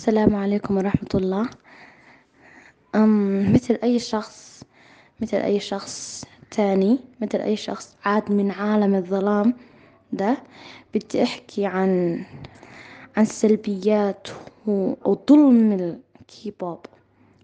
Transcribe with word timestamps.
السلام 0.00 0.36
عليكم 0.36 0.76
ورحمة 0.76 1.08
الله. 1.14 1.48
أم 2.94 3.52
مثل 3.52 3.78
أي 3.82 3.98
شخص 3.98 4.64
مثل 5.20 5.36
أي 5.36 5.60
شخص 5.60 6.24
تاني 6.50 6.98
مثل 7.20 7.38
أي 7.38 7.56
شخص 7.56 7.96
عاد 8.04 8.32
من 8.32 8.50
عالم 8.50 8.94
الظلام 8.94 9.54
ده 10.12 10.36
بدي 10.94 11.22
أحكي 11.22 11.66
عن 11.66 12.22
عن 13.16 13.24
سلبيات 13.24 14.28
وظلم 14.66 15.72
الكيبوب. 16.20 16.78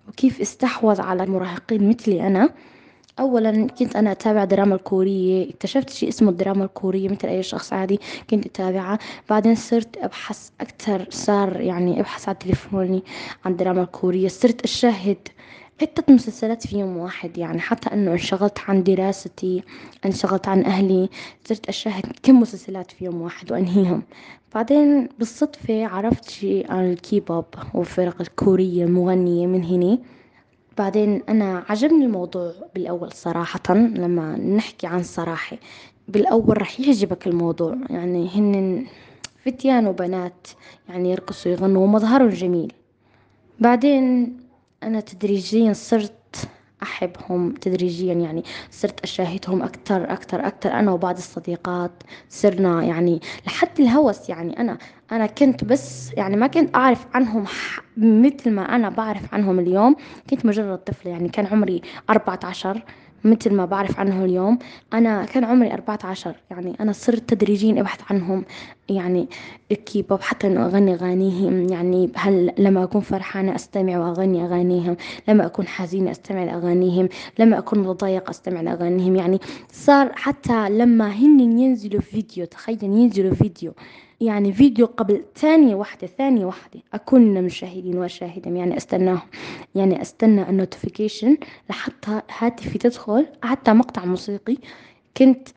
وكيف 0.09 0.41
استحوذ 0.41 1.01
على 1.01 1.23
المراهقين 1.23 1.89
مثلي 1.89 2.27
أنا. 2.27 2.51
أولا 3.21 3.67
كنت 3.67 3.97
أنا 3.97 4.13
أتابع 4.13 4.45
دراما 4.45 4.75
الكورية 4.75 5.51
اكتشفت 5.51 5.91
شي 5.91 6.09
اسمه 6.09 6.31
الدراما 6.31 6.65
الكورية 6.65 7.09
مثل 7.09 7.29
أي 7.29 7.43
شخص 7.43 7.73
عادي 7.73 8.01
كنت 8.31 8.47
أتابعها 8.47 8.99
بعدين 9.31 9.55
صرت 9.55 9.97
أبحث 9.97 10.49
أكتر 10.61 11.07
صار 11.11 11.61
يعني 11.61 12.01
أبحث 12.01 12.29
على 12.29 12.39
تليفوني 12.41 13.03
عن 13.45 13.53
الدراما 13.53 13.83
الكورية. 13.83 14.29
صرت 14.29 14.65
أشاهد 14.65 15.17
عدة 15.83 16.05
مسلسلات 16.09 16.67
في 16.67 16.79
يوم 16.79 16.97
واحد 16.97 17.39
يعني 17.39 17.61
حتى 17.61 17.93
إنه 17.95 18.13
انشغلت 18.13 18.59
عن 18.69 18.83
دراستي 18.83 19.63
انشغلت 20.07 20.49
عن 20.49 20.65
أهلي 20.65 21.09
صرت 21.45 21.69
أشاهد 21.69 22.05
كم 22.23 22.41
مسلسلات 22.41 22.91
في 22.91 23.05
يوم 23.05 23.23
واحد 23.23 23.53
وأنهيهم. 23.53 24.03
بعدين 24.55 25.09
بالصدفة 25.19 25.87
عرفت 25.87 26.31
شي 26.31 26.65
عن 26.65 26.93
الكيبوب 26.93 27.45
والفرق 27.75 28.21
الكورية 28.21 28.85
المغنية 28.85 29.47
من 29.47 29.65
هني 29.65 30.01
بعدين 30.79 31.23
أنا 31.29 31.65
عجبني 31.69 32.05
الموضوع 32.05 32.53
بالأول 32.75 33.13
صراحة 33.13 33.61
لما 33.75 34.37
نحكي 34.37 34.87
عن 34.87 35.03
صراحة. 35.03 35.57
بالأول 36.09 36.61
رح 36.61 36.81
يعجبك 36.81 37.27
الموضوع 37.27 37.77
يعني 37.91 38.29
هن 38.35 38.87
فتيان 39.45 39.87
وبنات 39.87 40.49
يعني 40.89 41.11
يرقصوا 41.11 41.53
يغنوا 41.53 41.83
ومظهرهم 41.85 42.29
جميل. 42.29 42.73
بعدين 43.61 44.37
أنا 44.83 45.01
تدريجيا 45.01 45.73
صرت 45.73 46.13
أحبهم 46.83 47.51
تدريجيا 47.55 48.15
يعني 48.15 48.45
صرت 48.71 49.01
أشاهدهم 49.01 49.63
أكثر 49.63 50.13
أكثر 50.13 50.47
أكثر 50.47 50.73
أنا 50.73 50.93
وبعض 50.93 51.17
الصديقات. 51.17 52.03
صرنا 52.29 52.83
يعني 52.85 53.21
لحد 53.47 53.81
الهوس 53.81 54.29
يعني 54.29 54.61
أنا 54.61 54.79
أنا 55.13 55.27
كنت 55.27 55.65
بس 55.65 56.13
يعني 56.13 56.37
ما 56.37 56.47
كنت 56.47 56.77
أعرف 56.77 57.07
عنهم 57.15 57.45
مثل 57.97 58.51
ما 58.51 58.77
أنا 58.77 58.89
بعرف 58.89 59.35
عنهم 59.35 59.59
اليوم. 59.59 59.97
كنت 60.31 60.47
مجرد 60.47 60.79
طفلة 60.79 61.11
يعني 61.13 61.29
كان 61.29 61.47
عمري 61.47 61.83
14 62.11 62.83
متل 63.27 63.55
ما 63.55 63.65
بعرف 63.65 64.01
عنه 64.01 64.25
اليوم. 64.25 64.59
أنا 64.93 65.25
كان 65.25 65.45
عمري 65.45 65.73
أربعة 65.73 65.99
عشر 66.05 66.35
يعني 66.51 66.77
أنا 66.81 66.93
صرت 66.93 67.35
تدريجيا 67.35 67.81
أبحث 67.81 68.01
عنهم. 68.13 68.45
يعني 68.89 69.29
كيف 69.87 70.13
حتى 70.13 70.47
إنه 70.47 70.67
أغني 70.67 70.95
أغانيهم 70.95 71.69
يعني 71.69 72.11
هل 72.15 72.53
لما 72.59 72.85
أكون 72.85 73.01
فرحانة 73.01 73.55
أستمع 73.55 73.99
وأغني 73.99 74.45
أغانيهم 74.45 74.97
لما 75.29 75.47
أكون 75.47 75.67
حزينة 75.67 76.11
أستمع 76.11 76.45
لأغانيهم 76.45 77.09
لما 77.39 77.59
أكون 77.59 77.79
متضايقة 77.79 78.31
أستمع 78.31 78.61
لأغانيهم. 78.61 79.17
يعني 79.17 79.41
صار 79.73 80.13
حتى 80.15 80.69
لما 80.71 81.09
هن 81.09 81.41
ينزلوا 81.41 82.01
فيديو 82.01 82.45
تخيل 82.45 82.85
ينزلوا 82.85 83.35
فيديو 83.35 83.73
يعني 84.21 84.53
فيديو 84.53 84.87
قبل 84.87 85.25
ثانية 85.37 85.75
واحدة 85.75 86.07
ثانية 86.07 86.45
واحدة. 86.45 86.81
أكون 86.95 87.21
من 87.21 87.37
المشاهدين 87.37 87.99
وشاهدة. 87.99 88.51
يعني 88.51 88.77
أستناهم 88.77 89.21
يعني 89.75 90.03
أستنى 90.03 90.43
ال 90.51 90.57
notification 90.57 91.37
لحتى 91.71 92.21
هاتفي 92.39 92.79
تدخل. 92.79 93.27
حتى 93.43 93.73
مقطع 93.73 94.05
موسيقي 94.05 94.57
كنت 95.17 95.49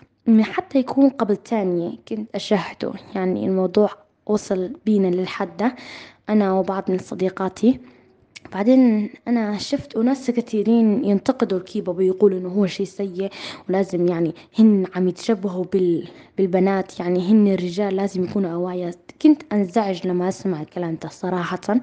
حتى 0.41 0.79
يكون 0.79 1.09
قبل 1.09 1.37
ثانية 1.45 1.91
كنت 2.07 2.35
أشاهده. 2.35 2.93
يعني 3.15 3.45
الموضوع 3.45 3.89
وصل 4.25 4.73
بينا 4.85 5.07
للحد 5.07 5.57
ده. 5.57 5.75
أنا 6.29 6.53
وبعض 6.53 6.91
من 6.91 6.97
صديقاتي. 6.97 7.79
بعدين 8.53 9.09
أنا 9.27 9.57
شفت 9.57 9.95
أناس 9.95 10.31
كثيرين 10.31 11.05
ينتقدوا 11.05 11.57
الكيبوب 11.57 11.97
ويقولوا 11.97 12.39
إنه 12.39 12.49
هو 12.49 12.67
شيء 12.67 12.85
سيء 12.85 13.29
ولازم 13.69 14.07
يعني 14.07 14.33
هن 14.59 14.85
عم 14.95 15.07
يتشبهوا 15.07 15.65
بال... 15.73 16.07
بالبنات. 16.37 16.99
يعني 16.99 17.31
هن 17.31 17.47
الرجال 17.47 17.95
لازم 17.95 18.23
يكونوا 18.23 18.51
أقوياء. 18.51 18.91
كنت 19.21 19.41
أنزعج 19.53 20.07
لما 20.07 20.27
أسمع 20.29 20.61
الكلام 20.61 20.97
ده 21.03 21.09
صراحة. 21.09 21.79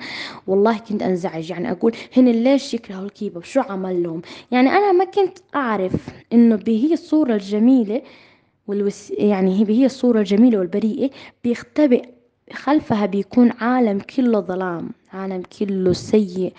والله 0.47 0.79
كنت 0.79 1.03
أنزعج. 1.03 1.51
يعني 1.51 1.71
أقول 1.71 1.93
هن 2.17 2.29
ليش 2.29 2.75
يكرهوا 2.75 3.05
الكيبوب؟ 3.05 3.45
شو 3.45 3.61
عمل 3.61 4.03
لهم؟ 4.03 4.23
يعني 4.51 4.69
أنا 4.69 4.93
ما 4.93 5.05
كنت 5.05 5.39
أعرف 5.55 5.93
إنه 6.33 6.57
بهي 6.57 6.93
الصورة 6.93 7.35
الجميلة 7.35 8.03
والوس... 8.67 9.11
يعني 9.11 9.69
هي 9.69 9.87
الصورة 9.87 10.19
الجميلة 10.19 10.59
والبريئة 10.59 11.11
بيختبئ 11.45 12.05
خلفها 12.53 13.07
بيكون 13.07 13.53
عالم 13.61 13.99
كله 13.99 14.41
ظلام 14.41 14.91
عالم 15.13 15.43
كله 15.59 15.93
سيء 15.93 16.53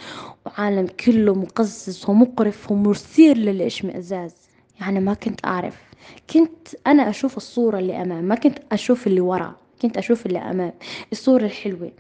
وعالم 0.46 0.88
كله 1.06 1.34
مقزز 1.34 2.06
ومقرف 2.10 2.72
ومثير 2.72 3.38
للإشمئزاز. 3.38 4.34
يعني 4.82 5.00
ما 5.00 5.14
كنت 5.14 5.46
أعرف. 5.46 5.82
كنت 6.34 6.68
أنا 6.88 7.10
أشوف 7.10 7.38
الصورة 7.38 7.80
اللي 7.80 8.02
أمام 8.02 8.24
ما 8.24 8.36
كنت 8.36 8.58
أشوف 8.72 9.08
اللي 9.08 9.22
ورا 9.22 9.56
كنت 9.82 9.98
أشوف 9.98 10.26
اللي 10.26 10.40
أمام 10.40 10.74
الصورة 11.12 11.46
الحلوة. 11.46 11.92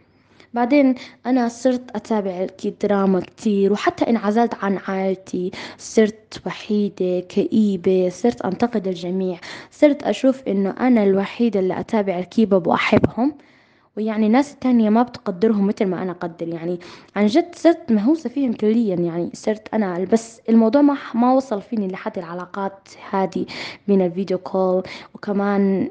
بعدين 0.53 0.95
أنا 1.25 1.47
صرت 1.47 1.95
أتابع 1.95 2.47
الدراما 2.65 3.19
كتير 3.19 3.73
وحتى 3.73 4.09
انعزلت 4.09 4.53
عن 4.63 4.77
عائلتي 4.87 5.51
صرت 5.77 6.41
وحيدة 6.45 7.19
كئيبة 7.19 8.09
صرت 8.09 8.41
أنتقد 8.41 8.87
الجميع. 8.87 9.37
صرت 9.71 10.03
أشوف 10.03 10.43
إنه 10.47 10.69
أنا 10.79 11.03
الوحيدة 11.03 11.59
اللي 11.59 11.79
أتابع 11.79 12.19
الكيبوب 12.19 12.67
وأحبهم. 12.67 13.33
ويعني 13.97 14.29
ناس 14.29 14.55
تانية 14.55 14.89
ما 14.89 15.03
بتقدرهم 15.03 15.67
مثل 15.67 15.85
ما 15.85 16.01
أنا 16.01 16.11
أقدر. 16.11 16.47
يعني 16.47 16.79
عن 17.15 17.25
جد 17.25 17.55
صرت 17.55 17.91
مهووسة 17.91 18.29
فيهم 18.29 18.53
كليا. 18.53 18.95
يعني 18.95 19.29
صرت 19.33 19.73
أنا 19.73 20.05
بس 20.11 20.41
الموضوع 20.49 20.81
ما 20.81 20.97
ما 21.13 21.33
وصل 21.33 21.61
فيني 21.61 21.87
لحد 21.87 22.17
العلاقات 22.17 22.89
هذه 23.09 23.45
بين 23.87 24.01
الفيديو 24.01 24.37
كول 24.37 24.83
وكمان 25.15 25.89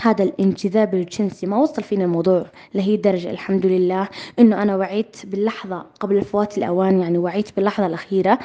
هذا 0.00 0.24
الانجذاب 0.24 0.94
الجنسي. 0.94 1.46
ما 1.46 1.56
وصل 1.56 1.82
فينا 1.82 2.04
الموضوع 2.04 2.46
لهي 2.74 2.94
الدرجة 2.94 3.30
الحمد 3.30 3.66
لله. 3.66 4.08
إنه 4.38 4.62
أنا 4.62 4.76
وعيت 4.76 5.16
باللحظة 5.24 5.86
قبل 6.00 6.22
فوات 6.22 6.58
الأوان 6.58 7.00
يعني 7.00 7.18
وعيت 7.18 7.56
باللحظة 7.56 7.86
الأخيرة. 7.86 8.38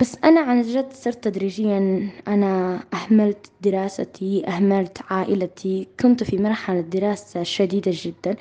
بس 0.00 0.16
أنا 0.24 0.40
عن 0.40 0.62
جد 0.62 0.92
صرت 0.92 1.24
تدريجيا 1.24 2.08
أنا 2.28 2.80
أهملت 2.94 3.46
دراستي 3.62 4.46
أهملت 4.48 4.98
عائلتي. 5.10 5.88
كنت 6.00 6.24
في 6.24 6.38
مرحلة 6.38 6.80
دراسة 6.80 7.42
شديدة 7.42 7.92
جدا. 7.94 8.36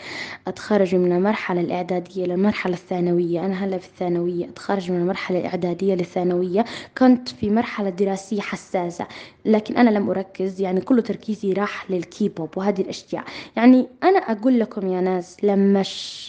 أتخرج 0.48 0.96
من 0.96 1.12
المرحلة 1.12 1.62
الإعدادية 1.62 2.26
للمرحلة 2.26 2.74
الثانوية. 2.74 3.46
أنا 3.46 3.66
هلأ 3.66 3.78
في 3.78 3.88
الثانوية. 3.88 4.46
أتخرج 4.46 4.92
من 4.92 4.98
المرحلة 4.98 5.40
الإعدادية 5.40 5.96
للثانوية. 5.96 6.66
كنت 6.98 7.30
في 7.30 7.50
مرحلة 7.50 7.90
دراسية 7.90 8.42
حساسة 8.42 9.08
لكن 9.46 9.78
أنا 9.78 9.90
لم 9.90 10.10
أركز. 10.10 10.62
يعني 10.62 10.82
كل 10.82 11.02
تركيزي 11.02 11.54
راح 11.54 11.92
للكيبوب 11.92 12.58
وهذه 12.58 12.82
الأشياء. 12.82 13.24
يعني 13.56 13.88
أنا 14.04 14.20
أقول 14.20 14.60
لكم 14.60 14.88
يا 14.88 15.02
ناس 15.02 15.38
لما 15.44 15.84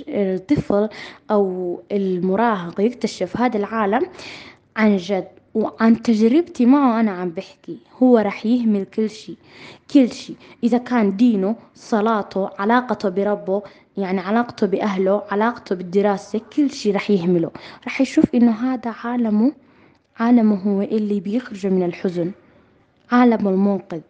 الطفل 0.08 0.88
أو 1.30 1.80
المراهق 1.92 2.80
يكتشف 2.80 3.36
هذا 3.36 3.56
العالم 3.58 4.06
عن 4.76 4.96
جد 4.96 5.28
وعن 5.54 6.02
تجربتي 6.02 6.66
معه 6.66 7.00
أنا 7.00 7.10
عم 7.10 7.30
بحكي. 7.30 7.78
هو 8.02 8.18
رح 8.18 8.46
يهمل 8.46 8.84
كل 8.84 9.10
شي 9.10 9.36
كل 9.90 10.12
شي. 10.12 10.34
إذا 10.64 10.78
كان 10.78 11.16
دينه 11.16 11.56
صلاته 11.74 12.50
علاقته 12.58 13.08
بربه 13.08 13.62
يعني 13.96 14.20
علاقته 14.20 14.66
بأهله 14.66 15.22
علاقته 15.30 15.74
بالدراسة 15.74 16.40
كل 16.56 16.70
شي 16.70 16.90
رح 16.92 17.10
يهمله. 17.10 17.50
رح 17.86 18.00
يشوف 18.00 18.24
إنه 18.34 18.50
هذا 18.50 18.94
عالمه 19.04 19.52
عالمه 20.18 20.56
هو 20.56 20.82
اللي 20.82 21.20
بيخرج 21.20 21.66
من 21.66 21.82
الحزن. 21.82 22.32
عالمه 23.12 23.50
المنقذ 23.50 24.00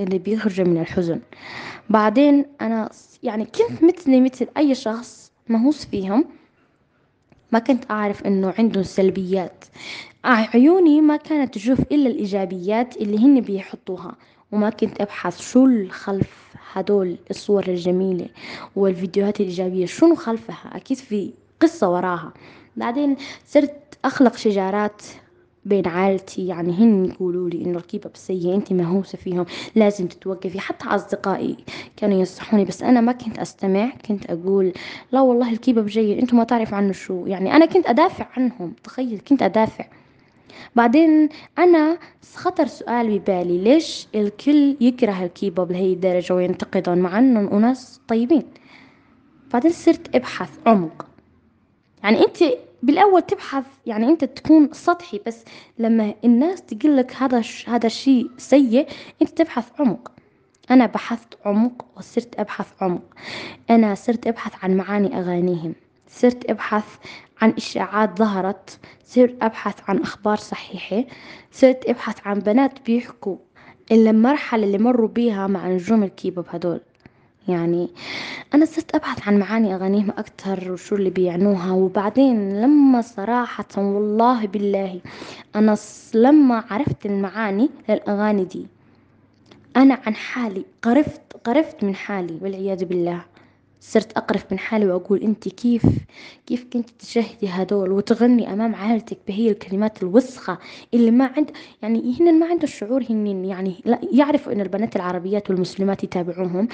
اللي 0.00 0.18
بيخرج 0.18 0.60
من 0.60 0.80
الحزن. 0.80 1.20
بعدين 1.90 2.46
أنا 2.60 2.90
يعني 3.22 3.44
كنت 3.44 3.84
مثلي 3.84 4.20
مثل 4.20 4.46
أي 4.56 4.74
شخص 4.74 5.32
مهووس 5.48 5.84
فيهم 5.84 6.24
ما 7.52 7.58
كنت 7.58 7.90
أعرف 7.90 8.26
إنه 8.26 8.54
عندهم 8.58 8.82
سلبيات. 8.82 9.64
عيوني 10.24 11.00
ما 11.00 11.16
كانت 11.16 11.54
تشوف 11.54 11.80
إلا 11.80 12.10
الإيجابيات 12.10 12.96
اللي 12.96 13.18
هن 13.18 13.40
بيحطوها 13.40 14.14
وما 14.52 14.70
كنت 14.70 15.00
أبحث 15.00 15.40
شو 15.40 15.66
الخلف 15.66 16.54
هدول 16.72 17.16
الصور 17.30 17.64
الجميلة 17.68 18.26
والفيديوهات 18.76 19.40
الإيجابية 19.40 19.86
شنو 19.86 20.14
خلفها؟ 20.14 20.76
أكيد 20.76 20.96
في 20.96 21.32
قصة 21.60 21.90
وراها. 21.90 22.32
بعدين 22.76 23.16
صرت 23.46 23.98
أخلق 24.04 24.36
شجارات 24.36 25.02
بين 25.64 25.88
عائلتي 25.88 26.46
يعني 26.46 26.72
هن 26.72 27.04
يقولوا 27.04 27.50
لي 27.50 27.64
إنه 27.64 27.78
الكيبوب 27.78 28.16
سيء 28.16 28.54
أنت 28.54 28.72
مهووسة 28.72 29.18
فيهم 29.18 29.46
لازم 29.74 30.06
تتوقفي. 30.06 30.60
حتى 30.60 30.88
أصدقائي 30.88 31.56
كانوا 31.96 32.18
ينصحوني 32.18 32.64
بس 32.64 32.82
أنا 32.82 33.00
ما 33.00 33.12
كنت 33.12 33.38
أستمع 33.38 33.90
كنت 34.08 34.30
أقول 34.30 34.72
لا 35.12 35.20
والله 35.20 35.52
الكيبوب 35.52 35.86
جيد 35.86 36.18
أنتم 36.18 36.36
ما 36.36 36.44
تعرف 36.44 36.74
عنه 36.74 36.92
شو. 36.92 37.26
يعني 37.26 37.56
أنا 37.56 37.66
كنت 37.66 37.86
أدافع 37.86 38.26
عنهم 38.36 38.72
تخيل 38.84 39.18
كنت 39.28 39.42
أدافع. 39.42 39.84
بعدين 40.76 41.28
أنا 41.58 41.98
خطر 42.34 42.66
سؤال 42.66 43.18
ببالي 43.18 43.58
ليش 43.58 44.06
الكل 44.14 44.76
يكره 44.80 45.24
الكيبوب 45.24 45.72
لهي 45.72 45.92
الدرجة 45.92 46.34
وينتقدهم 46.34 46.98
مع 46.98 47.18
إنهم 47.18 47.48
أناس 47.48 48.00
طيبين؟ 48.08 48.42
بعدين 49.52 49.72
صرت 49.72 50.16
أبحث 50.16 50.50
عمق. 50.66 51.06
يعني 52.02 52.24
أنت 52.24 52.44
بالأول 52.82 53.22
تبحث 53.22 53.64
يعني 53.86 54.06
أنت 54.08 54.24
تكون 54.24 54.68
سطحي 54.72 55.20
بس 55.26 55.44
لما 55.78 56.14
الناس 56.24 56.62
تقول 56.62 56.96
لك 56.96 57.14
هذا 57.16 57.42
هذا 57.66 57.86
الشيء 57.86 58.30
سيء 58.38 58.86
أنت 59.22 59.30
تبحث 59.30 59.80
عمق. 59.80 60.12
أنا 60.70 60.86
بحثت 60.86 61.38
عمق 61.44 61.84
وصرت 61.96 62.40
أبحث 62.40 62.82
عمق. 62.82 63.02
أنا 63.70 63.94
صرت 63.94 64.26
أبحث 64.26 64.52
عن 64.64 64.76
معاني 64.76 65.18
أغانيهم. 65.18 65.74
صرت 66.08 66.50
أبحث 66.50 66.84
عن 67.42 67.50
إشاعات 67.56 68.18
ظهرت 68.18 68.78
صرت 69.04 69.36
أبحث 69.42 69.74
عن 69.88 69.98
أخبار 70.02 70.36
صحيحة 70.36 71.04
صرت 71.52 71.88
أبحث 71.88 72.26
عن 72.26 72.38
بنات 72.38 72.72
بيحكوا 72.86 73.36
المرحلة 73.92 74.64
اللي 74.64 74.78
مروا 74.78 75.08
بيها 75.08 75.46
مع 75.46 75.68
نجوم 75.68 76.02
الكيبوب 76.02 76.44
هدول. 76.50 76.80
يعني 77.48 77.88
أنا 78.54 78.64
صرت 78.64 78.94
أبحث 78.94 79.28
عن 79.28 79.38
معاني 79.38 79.74
أغانيهم 79.74 80.10
أكتر 80.18 80.72
وشو 80.72 80.96
اللي 80.96 81.10
بيعنوها 81.10 81.72
وبعدين 81.72 82.60
لما 82.62 83.00
صراحة 83.00 83.64
والله 83.76 84.46
بالله 84.46 85.00
أنا 85.56 85.76
لما 86.14 86.64
عرفت 86.70 87.06
المعاني 87.06 87.70
للأغاني 87.88 88.44
دي 88.44 88.66
أنا 89.76 89.98
عن 90.06 90.14
حالي 90.14 90.64
قرفت 90.82 91.20
قرفت 91.44 91.84
من 91.84 91.94
حالي 91.94 92.38
والعياذ 92.42 92.84
بالله. 92.84 93.24
صرت 93.84 94.12
أقرف 94.12 94.52
من 94.52 94.58
حالي 94.58 94.86
وأقول 94.86 95.22
أنت 95.22 95.48
كيف 95.48 95.82
كيف 96.46 96.66
كنت 96.72 96.90
تشاهدي 96.90 97.48
هدول 97.48 97.92
وتغني 97.92 98.52
أمام 98.52 98.74
عائلتك 98.74 99.18
بهي 99.28 99.50
الكلمات 99.50 100.02
الوسخة 100.02 100.58
اللي 100.94 101.10
ما 101.10 101.30
عند 101.36 101.50
يعني 101.82 102.16
هن 102.20 102.38
ما 102.38 102.46
عنده 102.46 102.64
الشعور 102.64 103.04
هن 103.10 103.44
يعني 103.44 103.74
لا 103.84 103.98
يعرفوا 104.12 104.52
إن 104.52 104.60
البنات 104.60 104.96
العربيات 104.96 105.50
والمسلمات 105.50 106.04
يتابعوهم 106.04 106.68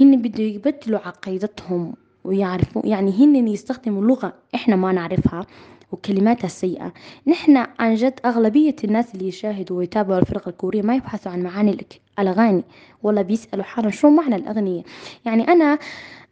هن 0.00 0.22
بده 0.22 0.42
يبدلوا 0.42 0.98
عقيدتهم 0.98 1.94
ويعرفوا 2.24 2.82
يعني 2.84 3.10
هن 3.10 3.48
يستخدموا 3.48 4.04
لغة 4.04 4.32
إحنا 4.54 4.76
ما 4.76 4.92
نعرفها 4.92 5.46
وكلماتها 5.92 6.46
السيئة 6.46 6.92
نحن 7.26 7.66
عن 7.78 7.94
جد 7.94 8.20
أغلبية 8.24 8.76
الناس 8.84 9.14
اللي 9.14 9.28
يشاهدوا 9.28 9.78
ويتابعوا 9.78 10.20
الفرقة 10.20 10.48
الكورية 10.48 10.82
ما 10.82 10.94
يبحثوا 10.96 11.32
عن 11.32 11.42
معاني 11.42 11.86
الأغاني 12.18 12.62
ولا 13.02 13.22
بيسألوا 13.22 13.64
حالهم 13.64 13.90
شو 13.90 14.10
معنى 14.10 14.36
الأغنية. 14.36 14.82
يعني 15.24 15.48
أنا 15.48 15.78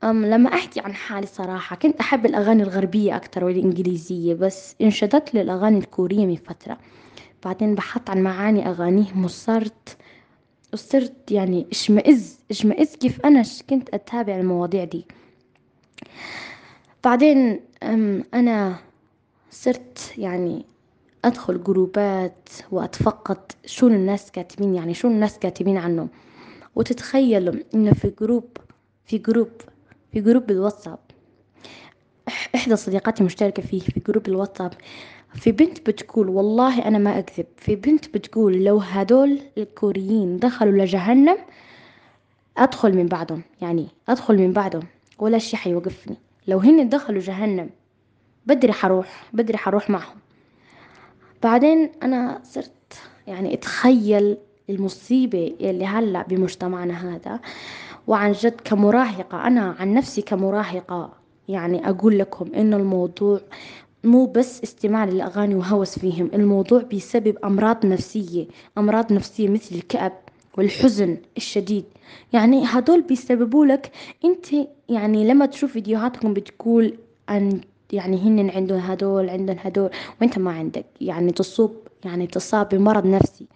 لما 0.05 0.55
أحكي 0.55 0.81
عن 0.81 0.95
حالي 0.95 1.27
صراحة 1.27 1.77
كنت 1.77 2.01
أحب 2.01 2.27
الأغاني 2.27 2.63
الغربية 2.63 3.17
أكتر 3.17 3.45
والإنجليزية 3.45 4.35
بس 4.35 4.75
انشدت 4.81 5.35
للأغاني 5.35 5.79
الكورية 5.79 6.27
من 6.27 6.37
فترة. 6.37 6.79
بعدين 7.45 7.75
بحثت 7.75 8.11
عن 8.11 8.23
معاني 8.23 8.69
أغانيهم 8.69 9.25
وصرت 9.25 9.97
وصرت 10.73 11.31
يعني 11.31 11.67
اشمئز 11.71 12.39
اشمئز 12.51 12.97
كيف 12.97 13.21
أنا 13.27 13.43
كنت 13.71 13.89
أتابع 13.95 14.37
المواضيع 14.37 14.85
دي. 14.85 15.05
بعدين 17.05 17.61
أنا 18.35 18.77
صرت 19.51 20.13
يعني 20.19 20.65
أدخل 21.25 21.63
جروبات 21.65 22.49
وأتفقد 22.71 23.53
شو 23.67 23.87
الناس 23.87 24.31
كاتبين 24.31 24.75
يعني 24.75 24.95
شو 24.95 25.09
الناس 25.09 25.39
كاتبين 25.39 25.77
عنه. 25.77 26.09
وتتخيلوا 26.77 27.55
إنه 27.75 27.93
في 27.93 28.13
جروب 28.21 28.45
في 29.05 29.19
جروب 29.19 29.49
في 30.13 30.21
جروب 30.21 30.51
الواتساب 30.51 30.99
إحدى 32.55 32.77
صديقاتي 32.77 33.25
مشتركة 33.25 33.63
فيه 33.63 33.81
في 33.81 34.01
جروب 34.07 34.29
الواتساب 34.29 34.73
في 35.35 35.53
بنت 35.53 35.91
بتقول 35.91 36.29
والله 36.29 36.89
أنا 36.89 36.99
ما 36.99 37.19
أكذب. 37.19 37.47
في 37.57 37.77
بنت 37.77 38.15
بتقول 38.15 38.65
لو 38.65 38.79
هدول 38.79 39.41
الكوريين 39.59 40.37
دخلوا 40.37 40.73
لجهنم 40.85 41.37
أدخل 42.59 42.97
من 42.97 43.07
بعدهم. 43.07 43.43
يعني 43.61 43.87
أدخل 44.09 44.39
من 44.39 44.53
بعدهم. 44.53 44.83
ولا 45.19 45.39
شي 45.39 45.57
حيوقفني. 45.57 46.17
لو 46.49 46.59
هن 46.59 46.89
دخلوا 46.89 47.21
جهنم 47.21 47.71
بدري 48.47 48.73
حروح. 48.73 49.25
بدري 49.33 49.59
حروح 49.59 49.91
معهم. 49.91 50.17
بعدين 51.43 51.91
أنا 52.03 52.41
صرت 52.45 53.03
يعني 53.27 53.55
أتخيل 53.55 54.37
المصيبة 54.71 55.57
اللي 55.61 55.87
هلأ 55.87 56.23
بمجتمعنا 56.23 57.15
هذا. 57.15 57.41
وعن 58.07 58.33
جد 58.33 58.61
كمراهقة 58.65 59.47
أنا 59.47 59.77
عن 59.79 59.95
نفسي 59.95 60.23
كمراهقة. 60.23 61.13
يعني 61.49 61.89
أقول 61.91 62.19
لكم 62.19 62.55
إنه 62.55 62.77
الموضوع 62.77 63.41
مو 64.05 64.27
بس 64.27 64.63
استماع 64.63 65.05
للأغاني 65.05 65.55
وهوس 65.55 65.99
فيهم 65.99 66.31
الموضوع 66.35 66.83
بيسبب 66.83 67.37
أمراض 67.45 67.87
نفسية 67.87 68.47
أمراض 68.79 69.13
نفسية 69.13 69.49
مثل 69.49 69.75
الكأب 69.75 70.13
والحزن 70.59 71.17
الشديد. 71.37 71.85
يعني 72.33 72.63
هدول 72.67 73.03
بيسببوا 73.03 73.67
لك 73.67 73.93
أنت 74.25 74.47
يعني 74.89 75.29
لما 75.29 75.47
تشوف 75.47 75.73
فيديوهاتكم 75.73 76.35
بتقول 76.35 76.95
أن 77.31 77.61
يعني 77.93 78.17
هن 78.19 78.51
عندهم 78.51 78.79
هدول 78.79 79.31
عندهم 79.31 79.57
هدول 79.61 79.91
وأنت 80.21 80.39
ما 80.39 80.53
عندك. 80.53 80.85
يعني 81.01 81.33
تصوب 81.33 81.77
يعني 82.05 82.27
تصاب 82.27 82.69
بمرض 82.69 83.07
نفسي. 83.07 83.47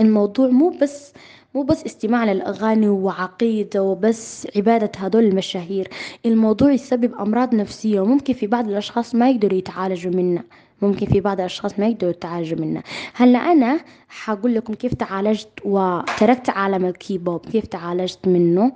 الموضوع 0.00 0.48
مو 0.48 0.68
بس 0.82 1.12
مو 1.54 1.62
بس 1.62 1.84
استماع 1.86 2.24
للأغاني 2.24 2.88
وعقيدة 2.88 3.82
وبس 3.82 4.46
عبادة 4.56 4.90
هدول 4.96 5.24
المشاهير. 5.24 5.88
الموضوع 6.26 6.72
يسبب 6.72 7.14
أمراض 7.14 7.54
نفسية. 7.54 8.00
وممكن 8.00 8.34
في 8.34 8.46
بعض 8.46 8.68
الأشخاص 8.68 9.14
ما 9.14 9.30
يقدروا 9.30 9.58
يتعالجوا 9.58 10.12
منها 10.12 10.44
ممكن 10.82 11.06
في 11.06 11.20
بعض 11.20 11.38
الأشخاص 11.40 11.78
ما 11.78 11.88
يقدروا 11.88 12.10
يتعالجوا 12.10 12.58
منها 12.58 12.82
هلأ 13.14 13.38
أنا 13.38 13.80
حقول 14.08 14.54
لكم 14.54 14.74
كيف 14.74 14.94
تعالجت 14.94 15.48
وتركت 15.64 16.50
عالم 16.50 16.84
الكيبوب. 16.84 17.46
كيف 17.46 17.66
تعالجت 17.66 18.28
منه؟ 18.28 18.72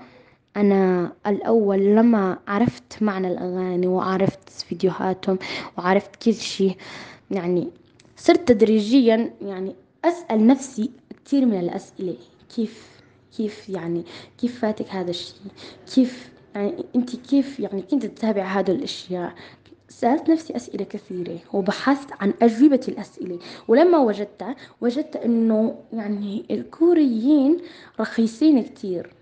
أنا 0.57 1.13
الأول 1.27 1.79
لما 1.79 2.39
عرفت 2.49 3.03
معنى 3.03 3.29
الأغاني 3.29 3.87
وعرفت 3.87 4.49
فيديوهاتهم 4.69 5.39
وعرفت 5.79 6.17
كل 6.23 6.35
شيء 6.35 6.77
يعني 7.31 7.69
صرت 8.17 8.49
تدريجيا 8.49 9.31
يعني 9.43 9.75
أسأل 10.05 10.47
نفسي 10.47 10.91
كثير 11.25 11.47
من 11.47 11.61
الأسئلة. 11.61 12.15
كيف 12.57 13.01
كيف 13.37 13.69
يعني 13.69 14.05
كيف 14.39 14.61
فاتك 14.61 14.89
هذا 14.89 15.11
الشيء؟ 15.11 15.37
كيف 15.95 16.31
يعني 16.55 16.85
أنت 16.97 17.17
كيف 17.17 17.61
يعني 17.61 17.83
كنت 17.83 18.07
تتابع 18.07 18.43
هذه 18.45 18.71
الأشياء؟ 18.71 19.35
سألت 19.89 20.31
نفسي 20.31 20.57
أسئلة 20.57 20.85
كثيرة 20.85 21.39
وبحثت 21.53 22.09
عن 22.21 22.35
أجوبة 22.43 22.81
الأسئلة 22.89 23.39
ولما 23.69 23.99
وجدتها 23.99 24.57
وجدت 24.81 25.17
إنه 25.17 25.75
يعني 25.93 26.45
الكوريين 26.51 27.57
رخيصين 28.01 28.63
كتير 28.63 29.13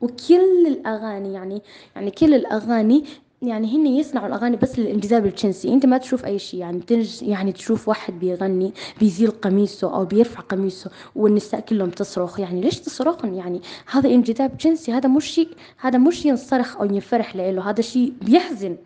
وكل 0.00 0.66
الأغاني 0.66 1.34
يعني 1.34 1.62
يعني 1.96 2.10
كل 2.10 2.34
الأغاني 2.34 3.04
يعني 3.42 3.76
هن 3.76 3.86
يصنعوا 3.86 4.26
الأغاني 4.26 4.56
بس 4.56 4.78
للانجذاب 4.78 5.26
الجنسي 5.26 5.68
أنت 5.68 5.86
ما 5.86 5.98
تشوف 5.98 6.24
أي 6.24 6.38
شيء 6.38 6.60
يعني 6.60 6.80
تنج 6.80 7.22
يعني 7.22 7.52
تشوف 7.52 7.88
واحد 7.88 8.18
بيغني 8.18 8.72
بيزيل 9.00 9.30
قميصه 9.30 9.94
أو 9.94 10.04
بيرفع 10.04 10.40
قميصه 10.40 10.90
والنساء 11.16 11.60
كلهم 11.60 11.90
تصرخ. 11.90 12.40
يعني 12.40 12.60
ليش 12.60 12.80
تصرخن؟ 12.80 13.34
يعني 13.34 13.60
هذا 13.90 14.08
انجذاب 14.08 14.56
جنسي 14.56 14.92
هذا 14.92 15.08
مش 15.08 15.24
شيء 15.24 15.48
هذا 15.78 15.98
مش 15.98 16.26
ينصرخ 16.26 16.76
أو 16.76 16.84
ينفرح 16.84 17.36
له 17.36 17.70
هذا 17.70 17.80
شيء 17.80 18.12
بيحزن. 18.22 18.76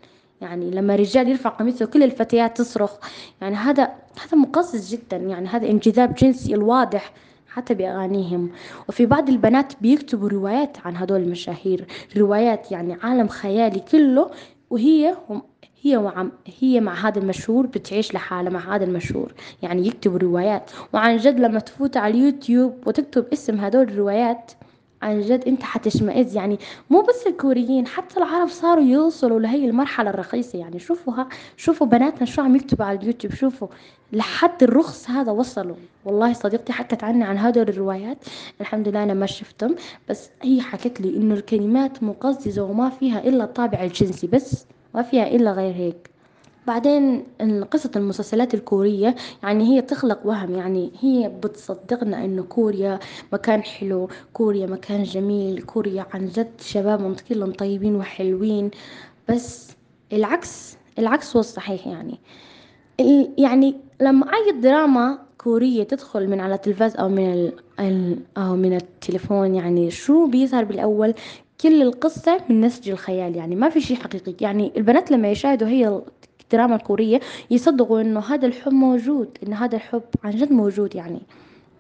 يعني 0.41 0.71
لما 0.71 0.97
رجال 0.97 1.29
يرفع 1.29 1.51
قميصه 1.51 1.87
كل 1.87 2.03
الفتيات 2.03 2.59
تصرخ. 2.59 2.97
يعني 3.41 3.57
هذا 3.57 3.83
هذا 4.25 4.39
مقزز 4.39 4.95
جدا. 4.95 5.17
يعني 5.17 5.49
هذا 5.49 5.67
انجذاب 5.71 6.15
جنسي 6.15 6.55
الواضح. 6.55 7.13
حتى 7.55 7.75
بأغانيهم. 7.75 8.51
وفي 8.89 9.07
بعض 9.07 9.29
البنات 9.29 9.73
بيكتبوا 9.81 10.29
روايات 10.29 10.77
عن 10.85 10.97
هدول 10.97 11.21
المشاهير. 11.21 11.87
روايات 12.17 12.73
يعني 12.73 12.97
عالم 13.03 13.29
خيالي 13.29 13.81
كله 13.81 14.31
وهي 14.71 15.15
هي 15.83 15.99
مع 15.99 16.27
هي 16.61 16.81
مع 16.81 16.95
هذا 16.95 17.19
المشهور 17.19 17.67
بتعيش 17.67 18.15
لحالها 18.15 18.53
مع 18.53 18.75
هذا 18.77 18.85
المشهور. 18.85 19.33
يعني 19.63 19.87
يكتبوا 19.87 20.19
روايات. 20.19 20.71
وعن 20.93 21.17
جد 21.17 21.41
لما 21.41 21.61
تفوت 21.61 21.97
على 21.97 22.15
اليوتيوب 22.15 22.75
وتكتب 22.87 23.27
اسم 23.33 23.61
هدول 23.61 23.83
الروايات 23.83 24.53
عن 25.05 25.21
جد 25.21 25.45
أنت 25.47 25.63
حتشمئز. 25.63 26.37
يعني 26.37 26.59
مو 26.91 27.01
بس 27.01 27.27
الكوريين 27.27 27.87
حتى 27.87 28.17
العرب 28.17 28.49
صاروا 28.49 28.85
يوصلوا 28.85 29.41
لهي 29.41 29.65
المرحلة 29.69 30.11
الرخيصة. 30.11 30.59
يعني 30.59 30.79
شوفوا 30.79 31.25
شوفوا 31.57 31.87
بناتنا 31.87 32.27
شو 32.27 32.43
عم 32.43 32.57
يكتبوا 32.57 32.85
على 32.85 32.99
اليوتيوب. 32.99 33.35
شوفوا 33.35 33.69
لحد 34.13 34.63
الرخص 34.63 35.11
هذا 35.11 35.33
وصلوا. 35.33 35.77
والله 36.05 36.33
صديقتي 36.33 36.73
حكت 36.73 37.05
عني 37.05 37.25
عن 37.25 37.39
هذول 37.39 37.69
الروايات. 37.69 38.19
الحمد 38.61 38.89
لله 38.89 39.03
أنا 39.03 39.15
ما 39.15 39.27
شفتهم. 39.27 39.75
بس 40.09 40.31
هي 40.43 40.61
حكت 40.61 41.01
لي 41.01 41.17
إنه 41.17 41.35
الكلمات 41.35 42.03
مقززة 42.03 42.63
وما 42.63 42.91
فيها 42.91 43.19
إلا 43.29 43.45
الطابع 43.45 43.83
الجنسي 43.83 44.27
بس 44.27 44.67
ما 44.95 45.03
فيها 45.03 45.27
إلا 45.27 45.53
غير 45.53 45.75
هيك. 45.75 46.14
بعدين 46.67 47.25
قصة 47.71 47.91
المسلسلات 47.97 48.55
الكورية 48.55 49.15
يعني 49.43 49.65
هي 49.65 49.83
تخلق 49.83 50.21
وهم 50.27 50.55
يعني 50.55 50.91
هي 51.01 51.29
بتصدقنا 51.29 52.25
إنه 52.25 52.43
كوريا 52.43 52.99
مكان 53.33 53.63
حلو 53.63 54.09
كوريا 54.33 54.67
مكان 54.67 55.03
جميل 55.03 55.63
كوريا 55.63 56.07
عن 56.15 56.27
جد 56.27 56.51
شباب 56.61 57.17
كلهم 57.29 57.53
طيبين 57.53 57.97
وحلوين. 57.97 58.71
بس 59.29 59.71
العكس 60.13 60.77
العكس 60.99 61.37
هو 61.37 61.41
الصحيح 61.41 61.87
يعني. 61.87 62.19
يعني 63.39 63.77
لما 64.01 64.27
أي 64.35 64.61
دراما 64.61 65.19
كورية 65.39 65.83
تدخل 65.83 66.29
من 66.29 66.41
على 66.41 66.55
التلفاز 66.55 66.97
أو 66.97 67.09
من 67.09 67.53
ال 67.81 68.19
أو 68.37 68.57
من 68.57 68.77
التليفون 68.77 69.55
يعني 69.55 69.91
شو 69.91 70.27
بيظهر 70.27 70.65
بالأول؟ 70.65 71.15
كل 71.61 71.83
القصة 71.83 72.41
من 72.49 72.61
نسج 72.61 72.91
الخيال 72.91 73.37
يعني 73.37 73.57
ما 73.57 73.69
في 73.69 73.81
شي 73.81 73.97
حقيقي. 73.97 74.35
يعني 74.41 74.73
البنات 74.77 75.11
لما 75.11 75.31
يشاهدوا 75.31 75.69
هي 75.69 76.03
الدراما 76.55 76.77
الكورية 76.77 77.21
يصدقوا 77.51 78.01
إنه 78.01 78.21
هذا 78.21 78.47
الحب 78.47 78.73
موجود 78.73 79.39
إن 79.47 79.53
هذا 79.53 79.77
الحب 79.77 80.03
عن 80.25 80.31
جد 80.31 80.53
موجود 80.53 80.95
يعني. 80.95 81.23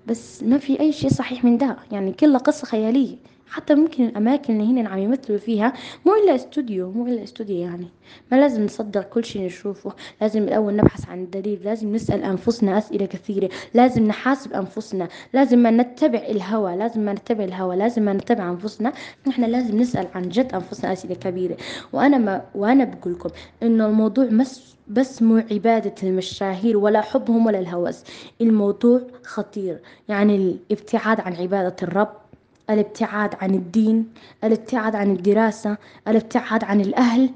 بس 0.07 0.43
ما 0.43 0.59
في 0.59 0.81
أي 0.81 0.93
شي 0.93 1.09
صحيح 1.09 1.45
من 1.45 1.59
ده. 1.59 1.77
يعني 1.93 2.13
كلها 2.13 2.39
قصة 2.39 2.67
خيالية. 2.67 3.17
حتى 3.55 3.75
ممكن 3.75 4.05
الأماكن 4.05 4.61
اللي 4.61 4.81
هنا 4.81 4.89
عم 4.89 4.99
يمثلوا 4.99 5.39
فيها 5.39 5.73
مو 6.07 6.15
إلا 6.15 6.35
استوديو 6.35 6.91
مو 6.91 7.07
إلا 7.07 7.23
استوديو 7.23 7.57
يعني. 7.57 7.87
ما 8.33 8.37
لازم 8.37 8.65
نصدق 8.65 9.03
كل 9.03 9.25
شي 9.25 9.47
نشوفه. 9.47 9.93
لازم 10.21 10.43
الأول 10.43 10.77
نبحث 10.77 11.09
عن 11.09 11.23
الدليل 11.23 11.59
لازم 11.65 11.95
نسأل 11.95 12.23
أنفسنا 12.23 12.79
أسئلة 12.79 13.07
كثيرة 13.07 13.51
لازم 13.75 14.07
نحاسب 14.07 14.53
أنفسنا 14.53 15.09
لازم 15.33 15.59
ما 15.59 15.71
نتبع 15.71 16.19
الهوى 16.19 16.77
لازم 16.77 17.01
ما 17.01 17.13
نتبع 17.13 17.45
الهوى 17.45 17.77
لازم 17.77 18.03
ما 18.03 18.13
نتبع 18.13 18.51
أنفسنا. 18.51 18.93
نحن 19.27 19.45
لازم 19.45 19.79
نسأل 19.81 20.07
عن 20.15 20.29
جد 20.29 20.55
أنفسنا 20.55 20.93
أسئلة 20.93 21.15
كبيرة. 21.15 21.57
وأنا 21.93 22.19
ما 22.19 22.45
وأنا 22.55 22.85
بقول 22.85 23.13
لكم 23.15 23.31
إنه 23.63 23.87
الموضوع 23.87 24.25
مس 24.25 24.75
بس 24.89 25.23
مو 25.23 25.43
عبادة 25.51 25.95
المشاهير 26.03 26.77
ولا 26.77 27.01
حبهم 27.01 27.47
ولا 27.47 27.59
الهوس. 27.59 28.05
الموضوع 28.41 29.01
خطير. 29.25 29.81
يعني 30.09 30.37
الابتعاد 30.37 31.21
عن 31.21 31.33
عبادة 31.35 31.77
الرب 31.83 32.24
الابتعاد 32.71 33.35
عن 33.41 33.55
الدين 33.55 34.09
الابتعاد 34.45 34.95
عن 34.95 35.11
الدراسة 35.11 35.77
الابتعاد 36.09 36.65
عن 36.65 36.81
الأهل 36.81 37.31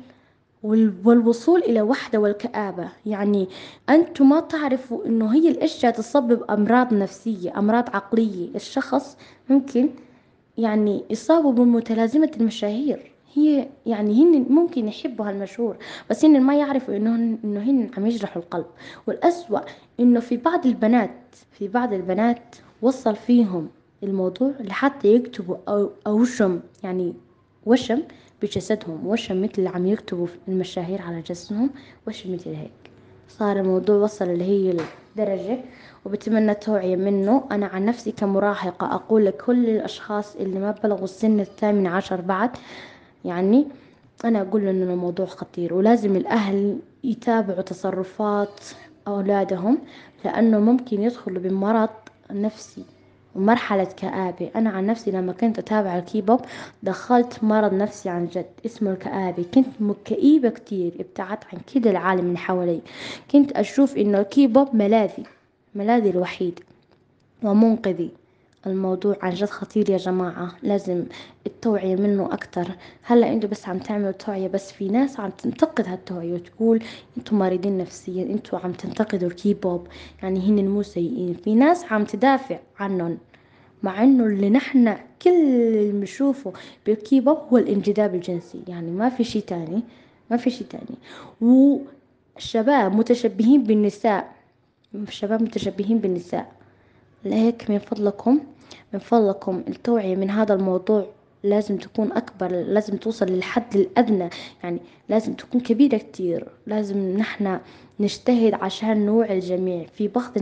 والوصول 1.04 1.60
إلى 1.60 1.82
وحدة 1.82 2.18
والكآبة. 2.18 2.88
يعني 3.06 3.48
أنتم 3.90 4.28
ما 4.28 4.40
تعرفوا 4.40 5.06
إنه 5.06 5.34
هي 5.34 5.48
الأشياء 5.48 5.92
تسبب 5.92 6.42
أمراض 6.50 6.94
نفسية 6.94 7.58
أمراض 7.58 7.96
عقلية. 7.96 8.48
الشخص 8.54 9.16
ممكن 9.48 9.88
يعني 10.58 11.04
يصابوا 11.10 11.52
بمتلازمة 11.52 12.30
المشاهير. 12.40 13.12
هي 13.34 13.68
يعني 13.86 14.22
هن 14.22 14.46
ممكن 14.50 14.88
يحبوا 14.88 15.28
هالمشهور 15.28 15.76
بس 16.10 16.24
هن 16.24 16.40
ما 16.40 16.56
يعرفوا 16.56 16.96
إنه 16.96 17.14
إنه 17.44 17.60
هن 17.60 17.90
عم 17.96 18.06
يجرحوا 18.06 18.42
القلب. 18.42 18.66
والأسوأ 19.06 19.60
إنه 20.00 20.20
في 20.20 20.36
بعض 20.36 20.66
البنات 20.66 21.10
في 21.52 21.68
بعض 21.68 21.92
البنات 21.92 22.56
وصل 22.82 23.16
فيهم 23.16 23.68
الموضوع 24.02 24.52
لحتى 24.60 25.08
يكتبوا 25.14 25.56
أو 25.68 25.90
أوشم 26.06 26.60
يعني 26.84 27.14
وشم 27.66 28.02
بجسدهم 28.42 29.06
وشم 29.06 29.42
مثل 29.42 29.52
اللي 29.58 29.68
عم 29.68 29.86
يكتبوا 29.86 30.26
المشاهير 30.48 31.02
على 31.02 31.20
جسدهم 31.20 31.70
وشم 32.08 32.34
مثل 32.34 32.50
هيك. 32.50 32.70
صار 33.28 33.56
الموضوع 33.60 33.96
وصل 33.96 34.24
اللي 34.24 34.44
هي 34.44 34.70
الدرجة 35.16 35.58
وبتمنى 36.04 36.52
التوعية 36.52 36.96
منه. 36.96 37.44
أنا 37.52 37.66
عن 37.66 37.84
نفسي 37.84 38.12
كمراهقة 38.12 38.94
أقول 38.94 39.26
لكل 39.26 39.68
الأشخاص 39.68 40.36
اللي 40.36 40.58
ما 40.58 40.70
بلغوا 40.70 41.04
السن 41.04 41.40
الثامن 41.40 41.86
عشر 41.86 42.20
بعد 42.20 42.50
يعني 43.24 43.66
أنا 44.24 44.40
أقول 44.42 44.68
إنه 44.68 44.92
الموضوع 44.92 45.26
خطير. 45.26 45.74
ولازم 45.74 46.16
الأهل 46.16 46.78
يتابعوا 47.04 47.62
تصرفات 47.62 48.60
أولادهم 49.08 49.78
لأنه 50.24 50.58
ممكن 50.58 51.02
يدخلوا 51.02 51.42
بمرض 51.42 51.88
نفسي. 52.30 52.84
ومرحلة 53.38 53.84
كآبة. 53.84 54.50
أنا 54.56 54.70
عن 54.70 54.86
نفسي 54.86 55.10
لما 55.10 55.32
كنت 55.32 55.58
أتابع 55.58 55.98
الكيبوب 55.98 56.40
دخلت 56.82 57.44
مرض 57.44 57.74
نفسي 57.74 58.08
عن 58.08 58.26
جد 58.26 58.46
اسمه 58.66 58.90
الكآبة. 58.90 59.44
كنت 59.54 59.66
كئيبة 60.04 60.48
كتير 60.48 60.92
ابتعدت 61.00 61.44
عن 61.52 61.58
كل 61.74 61.88
العالم 61.88 62.24
من 62.24 62.38
حوالي. 62.38 62.80
كنت 63.30 63.52
أشوف 63.52 63.96
إنه 63.96 64.18
الكيبوب 64.20 64.74
ملاذي 64.76 65.24
ملاذي 65.74 66.10
الوحيد 66.10 66.60
ومنقذي. 67.42 68.10
الموضوع 68.66 69.16
عن 69.22 69.30
جد 69.34 69.48
خطير 69.48 69.90
يا 69.90 69.96
جماعة 69.96 70.52
لازم 70.62 71.04
التوعية 71.46 71.96
منه 71.96 72.32
أكتر. 72.32 72.66
هلأ 73.02 73.32
أنتوا 73.32 73.48
بس 73.48 73.68
عم 73.68 73.78
تعملوا 73.78 74.10
توعية 74.10 74.48
بس 74.48 74.72
في 74.72 74.88
ناس 74.88 75.20
عم 75.20 75.30
تنتقد 75.30 75.88
هالتوعية 75.88 76.32
وتقول 76.34 76.82
أنتوا 77.18 77.38
مريضين 77.38 77.78
نفسيا 77.78 78.22
أنتوا 78.22 78.58
عم 78.58 78.72
تنتقدوا 78.72 79.28
الكيبوب. 79.28 79.86
يعني 80.22 80.40
هن 80.40 80.68
مو 80.68 80.82
سيئين 80.82 81.34
في 81.34 81.54
ناس 81.54 81.92
عم 81.92 82.04
تدافع 82.04 82.58
عنهم. 82.80 83.18
مع 83.82 84.02
إنه 84.04 84.24
اللي 84.24 84.50
نحن 84.50 84.96
كل 85.22 85.30
اللي 85.30 85.92
بنشوفه 85.92 86.52
بالكيبوب 86.86 87.38
هو 87.52 87.56
الانجذاب 87.58 88.14
الجنسي. 88.14 88.62
يعني 88.68 88.90
ما 88.90 89.08
في 89.08 89.24
شي 89.24 89.40
تاني 89.40 89.82
ما 90.30 90.36
في 90.36 90.50
شي 90.50 90.64
تاني. 90.64 90.98
والشباب 91.40 92.94
متشبهين 92.96 93.62
بالنساء 93.64 94.32
الشباب 94.94 95.42
متشبهين 95.42 95.98
بالنساء. 95.98 96.52
لهيك 97.24 97.70
من 97.70 97.78
فضلكم 97.78 98.40
من 98.92 98.98
فضلكم 98.98 99.62
التوعية 99.68 100.16
من 100.16 100.30
هذا 100.30 100.54
الموضوع 100.54 101.06
لازم 101.44 101.76
تكون 101.76 102.12
أكبر 102.12 102.50
لازم 102.52 102.96
توصل 102.96 103.26
للحد 103.26 103.76
الأدنى. 103.76 104.30
يعني 104.62 104.78
لازم 105.08 105.32
تكون 105.32 105.60
كبيرة 105.60 105.96
كتير. 105.96 106.48
لازم 106.66 107.16
نحنا 107.16 107.60
نجتهد 108.00 108.54
عشان 108.54 109.06
نوعي 109.06 109.38
الجميع. 109.38 109.86
في 109.86 110.08
بعض 110.08 110.32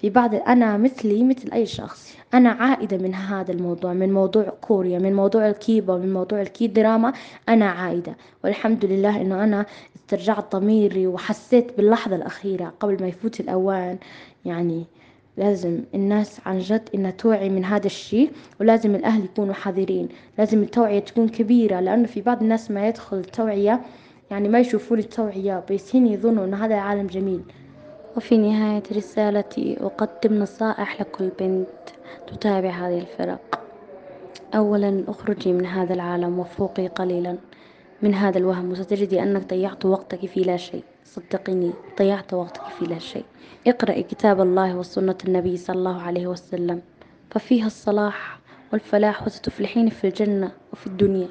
في 0.00 0.10
بعض 0.10 0.34
أنا 0.34 0.76
مثلي 0.76 1.24
مثل 1.24 1.52
أي 1.52 1.66
شخص. 1.66 2.16
أنا 2.34 2.50
عائدة 2.50 2.96
من 2.96 3.14
هذا 3.14 3.52
الموضوع 3.52 3.92
من 3.92 4.12
موضوع 4.12 4.44
كوريا 4.60 4.98
من 4.98 5.14
موضوع 5.14 5.48
الكيبا 5.48 5.96
من 5.96 6.12
موضوع 6.12 6.40
الكي 6.40 6.66
دراما. 6.66 7.12
أنا 7.48 7.70
عائدة. 7.70 8.16
والحمد 8.44 8.84
لله 8.84 9.20
إنه 9.20 9.44
أنا 9.44 9.66
استرجعت 9.96 10.56
ضميري 10.56 11.06
وحسيت 11.06 11.76
باللحظة 11.76 12.16
الأخيرة 12.16 12.72
قبل 12.80 12.96
ما 13.00 13.08
يفوت 13.08 13.40
الأوان. 13.40 13.98
يعني 14.44 14.84
لازم 15.36 15.80
الناس 15.94 16.40
عن 16.46 16.58
جد 16.58 16.88
إنها 16.94 17.10
توعي 17.10 17.50
من 17.50 17.64
هذا 17.64 17.86
الشيء 17.86 18.30
ولازم 18.60 18.94
الأهل 18.94 19.24
يكونوا 19.24 19.54
حذرين. 19.54 20.08
لازم 20.38 20.62
التوعية 20.62 20.98
تكون 20.98 21.28
كبيرة 21.28 21.80
لأنه 21.80 22.06
في 22.06 22.20
بعض 22.20 22.42
الناس 22.42 22.70
ما 22.70 22.88
يدخل 22.88 23.16
التوعية 23.16 23.80
يعني 24.30 24.48
ما 24.48 24.60
يشوفون 24.60 24.98
التوعية 24.98 25.64
بس 25.70 25.96
هن 25.96 26.06
يظنوا 26.06 26.44
إن 26.44 26.54
هذا 26.54 26.74
العالم 26.74 27.06
جميل. 27.06 27.40
وفي 28.16 28.36
نهاية 28.38 28.82
رسالتي 28.92 29.76
أقدم 29.80 30.38
نصائح 30.38 31.00
لكل 31.00 31.28
بنت 31.40 31.68
تتابع 32.26 32.70
هذه 32.70 32.98
الفرق. 32.98 33.60
أولا 34.54 35.04
اخرجي 35.08 35.52
من 35.52 35.66
هذا 35.66 35.94
العالم 35.94 36.38
وفوقي 36.38 36.86
قليلا. 36.86 37.36
من 38.02 38.14
هذا 38.14 38.38
الوهم 38.38 38.70
وستجدي 38.70 39.22
أنك 39.22 39.50
ضيعت 39.50 39.84
وقتك 39.84 40.26
في 40.26 40.40
لا 40.40 40.56
شيء. 40.56 40.82
صدقيني 41.04 41.72
ضيعت 41.98 42.34
وقتك 42.34 42.62
في 42.78 42.84
لا 42.84 42.98
شيء. 42.98 43.24
اقرأي 43.66 44.02
كتاب 44.02 44.40
الله 44.40 44.76
وسنة 44.76 45.16
النبي 45.28 45.56
صلى 45.56 45.76
الله 45.76 46.02
عليه 46.02 46.26
وسلم 46.26 46.82
ففيها 47.30 47.66
الصلاح 47.66 48.38
والفلاح 48.72 49.26
وستفلحين 49.26 49.88
في 49.88 50.06
الجنة 50.06 50.52
وفي 50.72 50.86
الدنيا. 50.86 51.28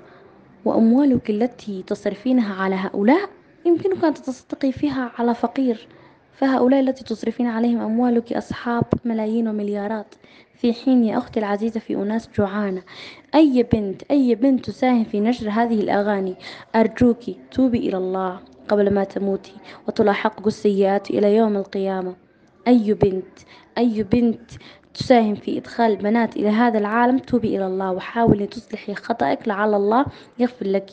وأموالك 0.66 1.30
التي 1.30 1.84
تصرفينها 1.88 2.64
على 2.64 2.76
هؤلاء 2.76 3.30
يمكنك 3.66 4.04
أن 4.04 4.14
تتصدقي 4.14 4.72
فيها 4.72 5.12
على 5.18 5.36
فقير. 5.36 5.88
فهؤلاء 6.34 6.80
التي 6.80 7.04
تصرفين 7.04 7.48
عليهم 7.48 7.82
أموالك 7.82 8.34
أصحاب 8.34 8.84
ملايين 9.06 9.48
ومليارات. 9.48 10.16
في 10.56 10.74
حين 10.74 11.04
يا 11.04 11.18
أختي 11.18 11.40
العزيزة 11.40 11.80
في 11.80 11.96
أناس 11.96 12.30
جوعانة 12.38 12.82
أي 13.36 13.64
بنت 13.74 14.04
أي 14.12 14.36
بنت 14.36 14.66
تساهم 14.66 15.04
في 15.04 15.20
نشر 15.20 15.50
هذه 15.50 15.82
الأغاني؟ 15.82 16.36
أرجوك 16.76 17.20
توبي 17.52 17.78
إلى 17.78 17.98
الله. 17.98 18.40
قبل 18.70 18.94
ما 18.94 19.04
تموتي 19.04 19.54
وتلاحقك 19.88 20.48
السيئات 20.48 21.10
إلى 21.10 21.36
يوم 21.36 21.58
القيامة. 21.58 22.16
أي 22.68 22.94
بنت 22.94 23.40
أي 23.78 24.04
بنت 24.04 24.52
تساهم 24.94 25.36
في 25.36 25.58
إدخال 25.58 25.92
البنات 25.92 26.36
إلى 26.36 26.50
هذا 26.50 26.78
العالم 26.80 27.18
توبي 27.18 27.58
إلى 27.58 27.68
الله 27.68 27.92
وحاولي 27.92 28.48
تصلحي 28.48 28.96
خطأك 28.96 29.48
لعل 29.48 29.74
الله 29.74 30.06
يغفر 30.40 30.68
لك 30.68 30.90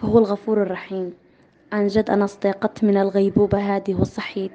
فهو 0.00 0.18
الغفور 0.18 0.62
الرحيم. 0.62 1.12
عن 1.72 1.86
جد 1.86 2.10
أنا 2.10 2.24
استيقظت 2.24 2.84
من 2.84 2.96
الغيبوبة 2.96 3.58
هذه 3.58 3.94
وصحيت 4.00 4.52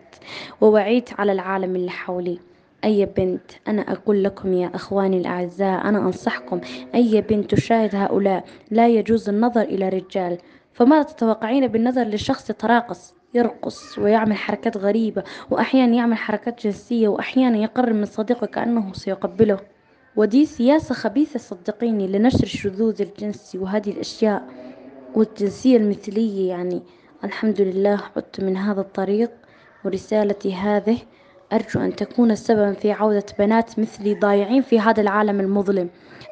ووعيت 0.61 1.19
على 1.19 1.31
العالم 1.31 1.75
اللي 1.75 1.91
حولي. 1.91 2.39
أي 2.83 3.05
بنت 3.05 3.51
أنا 3.67 3.81
أقول 3.81 4.23
لكم 4.23 4.53
يا 4.53 4.71
أخواني 4.75 5.17
الأعزاء 5.17 5.87
أنا 5.87 5.97
أنصحكم 5.97 6.61
أي 6.95 7.21
بنت 7.21 7.55
تشاهد 7.55 7.95
هؤلاء 7.95 8.45
لا 8.71 8.87
يجوز 8.87 9.29
النظر 9.29 9.61
إلى 9.61 9.89
رجال. 9.89 10.37
فماذا 10.73 11.03
تتوقعين 11.03 11.67
بالنظر 11.67 12.03
لشخص 12.03 12.49
يتراقص 12.49 13.13
يرقص 13.33 13.97
ويعمل 13.99 14.37
حركات 14.37 14.77
غريبة 14.77 15.23
وأحيانا 15.51 15.95
يعمل 15.95 16.17
حركات 16.17 16.63
جنسية 16.63 17.07
وأحيانا 17.07 17.57
يقرب 17.57 17.95
من 17.95 18.05
صديقه 18.05 18.47
كأنه 18.47 18.93
سيقبله؟ 18.93 19.59
ودي 20.15 20.45
سياسة 20.45 20.95
خبيثة 20.95 21.39
صدقيني 21.39 22.07
لنشر 22.07 22.43
الشذوذ 22.43 23.01
الجنسي 23.01 23.57
وهذه 23.57 23.91
الأشياء 23.91 24.47
والجنسية 25.15 25.77
المثلية 25.77 26.49
يعني. 26.49 26.83
الحمد 27.23 27.61
لله 27.61 28.01
عدت 28.15 28.41
من 28.41 28.57
هذا 28.57 28.81
الطريق 28.81 29.31
ورسالتي 29.85 30.53
هذه. 30.53 30.97
أرجو 31.53 31.79
أن 31.79 31.95
تكون 31.95 32.35
سببا 32.35 32.73
في 32.73 32.91
عودة 32.91 33.25
بنات 33.39 33.79
مثلي 33.79 34.13
ضايعين 34.15 34.61
في 34.61 34.79
هذا 34.79 35.01
العالم 35.01 35.39
المظلم. 35.39 35.89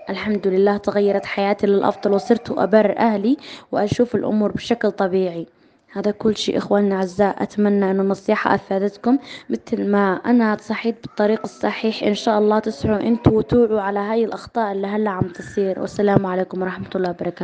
الحمد 0.09 0.47
لله 0.47 0.77
تغيرت 0.77 1.25
حياتي 1.25 1.67
للأفضل 1.67 2.11
وصرت 2.13 2.51
أبرر 2.51 2.97
أهلي 2.97 3.37
وأشوف 3.71 4.15
الأمور 4.15 4.51
بشكل 4.51 4.91
طبيعي. 4.91 5.47
هذا 5.93 6.11
كل 6.11 6.37
شيء 6.37 6.57
إخواننا 6.57 6.95
الأعزاء 6.95 7.43
أتمنى 7.43 7.91
أن 7.91 7.99
النصيحة 7.99 8.55
أفادتكم. 8.55 9.17
مثل 9.49 9.87
ما 9.91 10.13
أنا 10.13 10.57
صحيت 10.61 10.95
بالطريق 11.03 11.41
الصحيح 11.43 12.03
إن 12.03 12.13
شاء 12.13 12.39
الله 12.39 12.59
تسعوا 12.59 12.99
أنتوا 12.99 13.37
وتوعوا 13.37 13.81
على 13.81 13.99
هاي 13.99 14.25
الأخطاء 14.25 14.71
اللي 14.71 14.87
هلأ 14.87 15.09
عم 15.09 15.27
تصير. 15.27 15.79
والسلام 15.79 16.25
عليكم 16.25 16.61
ورحمة 16.61 16.89
الله 16.95 17.09
وبركاته. 17.09 17.39